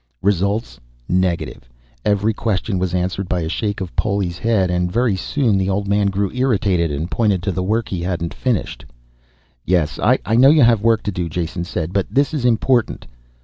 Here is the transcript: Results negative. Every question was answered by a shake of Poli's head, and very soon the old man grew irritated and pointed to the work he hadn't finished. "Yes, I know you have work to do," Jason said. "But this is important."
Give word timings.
Results 0.23 0.79
negative. 1.07 1.69
Every 2.03 2.33
question 2.33 2.79
was 2.79 2.95
answered 2.95 3.29
by 3.29 3.41
a 3.41 3.49
shake 3.49 3.81
of 3.81 3.95
Poli's 3.95 4.39
head, 4.39 4.71
and 4.71 4.91
very 4.91 5.15
soon 5.15 5.59
the 5.59 5.69
old 5.69 5.87
man 5.87 6.07
grew 6.07 6.31
irritated 6.31 6.89
and 6.91 7.11
pointed 7.11 7.43
to 7.43 7.51
the 7.51 7.61
work 7.61 7.89
he 7.89 8.01
hadn't 8.01 8.33
finished. 8.33 8.83
"Yes, 9.63 9.99
I 10.01 10.17
know 10.37 10.49
you 10.49 10.63
have 10.63 10.81
work 10.81 11.03
to 11.03 11.11
do," 11.11 11.29
Jason 11.29 11.65
said. 11.65 11.93
"But 11.93 12.07
this 12.09 12.33
is 12.33 12.45
important." 12.45 13.05